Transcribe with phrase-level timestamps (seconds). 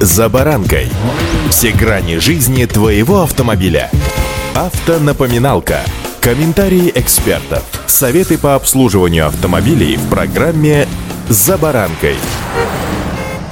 [0.00, 0.88] «За баранкой».
[1.50, 3.90] Все грани жизни твоего автомобиля.
[4.54, 5.80] Автонапоминалка.
[6.20, 7.64] Комментарии экспертов.
[7.88, 10.86] Советы по обслуживанию автомобилей в программе
[11.28, 12.14] «За баранкой».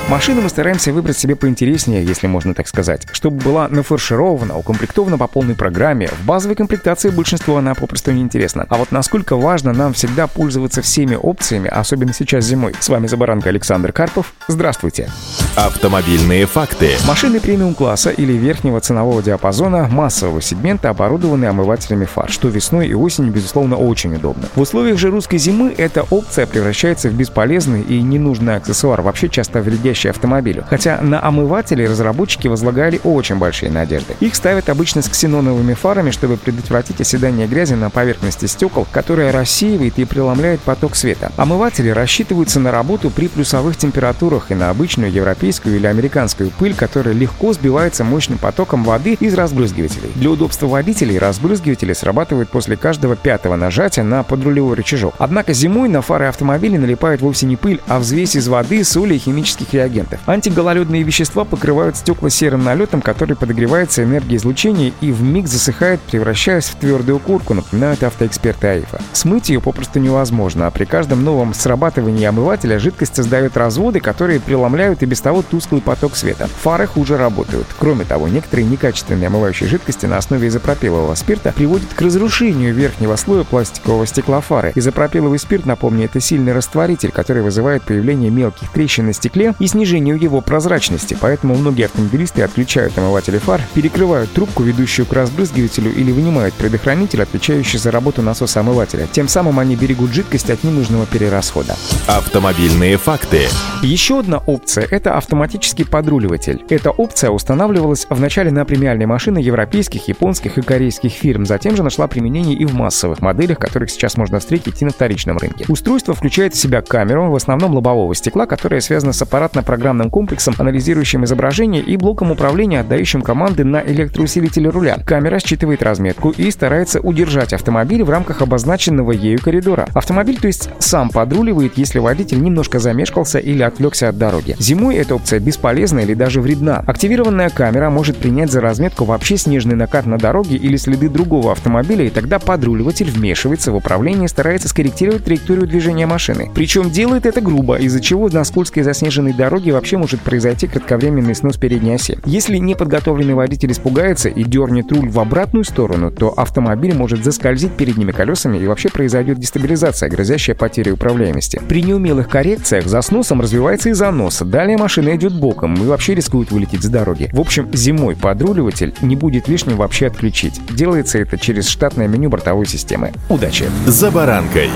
[0.08, 5.26] Машину мы стараемся выбрать себе поинтереснее, если можно так сказать, чтобы была нафарширована, укомплектована по
[5.26, 6.06] полной программе.
[6.06, 8.66] В базовой комплектации большинству она попросту не интересна.
[8.68, 12.72] А вот насколько важно нам всегда пользоваться всеми опциями, особенно сейчас зимой.
[12.78, 14.32] С вами Забаранка Александр Карпов.
[14.46, 15.10] Здравствуйте.
[15.56, 16.90] Автомобильные факты.
[17.06, 23.32] Машины премиум-класса или верхнего ценового диапазона массового сегмента оборудованы омывателями фар, что весной и осенью,
[23.32, 24.48] безусловно, очень удобно.
[24.54, 29.62] В условиях же русской зимы эта опция превращается в бесполезный и ненужный аксессуар, вообще часто
[29.62, 30.66] вредящий автомобилю.
[30.68, 34.14] Хотя на омыватели разработчики возлагали очень большие надежды.
[34.20, 39.98] Их ставят обычно с ксеноновыми фарами, чтобы предотвратить оседание грязи на поверхности стекол, которая рассеивает
[39.98, 41.32] и преломляет поток света.
[41.38, 45.45] Омыватели рассчитываются на работу при плюсовых температурах и на обычную европейскую
[45.76, 50.10] или американскую пыль, которая легко сбивается мощным потоком воды из разбрызгивателей.
[50.14, 55.14] Для удобства водителей разбрызгиватели срабатывают после каждого пятого нажатия на подрулевой рычажок.
[55.18, 59.18] Однако зимой на фары автомобиля налипает вовсе не пыль, а взвесь из воды, соли и
[59.18, 60.20] химических реагентов.
[60.26, 66.66] Антигололедные вещества покрывают стекла серым налетом, который подогревается энергией излучения и в миг засыхает, превращаясь
[66.66, 69.00] в твердую курку, напоминают автоэксперты АИФа.
[69.12, 75.02] Смыть ее попросту невозможно, а при каждом новом срабатывании омывателя жидкость создает разводы, которые преломляют
[75.02, 76.48] и без того тусклый поток света.
[76.62, 77.66] Фары хуже работают.
[77.78, 83.44] Кроме того, некоторые некачественные омывающие жидкости на основе изопропилового спирта приводят к разрушению верхнего слоя
[83.44, 84.72] пластикового стекла фары.
[84.74, 90.20] Изопропиловый спирт, напомню, это сильный растворитель, который вызывает появление мелких трещин на стекле и снижению
[90.20, 96.54] его прозрачности, поэтому многие автомобилисты отключают омыватели фар, перекрывают трубку, ведущую к разбрызгивателю, или вынимают
[96.54, 99.06] предохранитель, отвечающий за работу насоса омывателя.
[99.10, 101.76] Тем самым они берегут жидкость от ненужного перерасхода.
[102.06, 103.48] Автомобильные факты.
[103.82, 106.62] Еще одна опция— это автоматический подруливатель.
[106.68, 112.06] Эта опция устанавливалась вначале на премиальной машины европейских, японских и корейских фирм, затем же нашла
[112.06, 115.64] применение и в массовых моделях, которых сейчас можно встретить и на вторичном рынке.
[115.68, 120.54] Устройство включает в себя камеру, в основном лобового стекла, которая связана с аппаратно программным комплексом,
[120.58, 124.98] анализирующим изображение и блоком управления, отдающим команды на электроусилителе руля.
[125.04, 129.88] Камера считывает разметку и старается удержать автомобиль в рамках обозначенного ею коридора.
[129.92, 134.54] Автомобиль, то есть, сам подруливает, если водитель немножко замешкался или отвлекся от дороги.
[134.60, 136.82] Зимой эта опция бесполезна или даже вредна.
[136.86, 142.04] Активированная камера может принять за разметку вообще снежный накат на дороге или следы другого автомобиля,
[142.04, 146.50] и тогда подруливатель вмешивается в управление и старается скорректировать траекторию движения машины.
[146.54, 151.56] Причем делает это грубо, из-за чего на скользкой заснеженной дороге вообще может произойти кратковременный снос
[151.56, 152.18] передней оси.
[152.24, 158.10] Если неподготовленный водитель испугается и дернет руль в обратную сторону, то автомобиль может заскользить передними
[158.10, 161.60] колесами и вообще произойдет дестабилизация, грозящая потерей управляемости.
[161.68, 164.42] При неумелых коррекциях за сносом развивается и занос.
[164.42, 167.28] Далее машина идет боком и вообще рискует вылететь с дороги.
[167.32, 170.58] В общем, зимой подруливатель не будет лишним вообще отключить.
[170.74, 173.12] Делается это через штатное меню бортовой системы.
[173.28, 173.66] Удачи!
[173.86, 174.70] За баранкой.